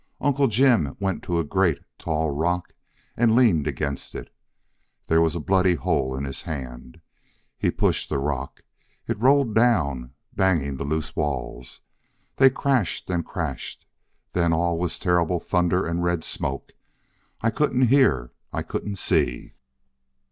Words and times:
Uncle 0.19 0.47
Jim 0.47 0.95
went 0.99 1.21
to 1.21 1.37
a 1.37 1.43
great, 1.43 1.77
tall 1.99 2.31
rock 2.31 2.73
and 3.15 3.35
leaned 3.35 3.67
against 3.67 4.15
it. 4.15 4.33
There 5.05 5.21
was 5.21 5.35
a 5.35 5.39
bloody 5.39 5.75
hole 5.75 6.15
in 6.17 6.23
his 6.25 6.41
hand. 6.41 7.01
He 7.55 7.69
pushed 7.69 8.09
the 8.09 8.17
rock. 8.17 8.61
It 9.07 9.19
rolled 9.19 9.53
down, 9.53 10.13
banging 10.33 10.77
the 10.77 10.85
loose 10.85 11.15
walls. 11.15 11.81
They 12.37 12.49
crashed 12.49 13.11
and 13.11 13.23
crashed 13.23 13.85
then 14.33 14.53
all 14.53 14.79
was 14.79 14.97
terrible 14.97 15.39
thunder 15.39 15.85
and 15.85 16.03
red 16.03 16.23
smoke. 16.23 16.71
I 17.41 17.51
couldn't 17.51 17.89
hear 17.89 18.31
I 18.51 18.63
couldn't 18.63 18.95
see. 18.97 19.53